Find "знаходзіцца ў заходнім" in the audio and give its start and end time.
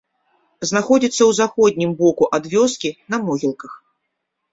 0.69-1.91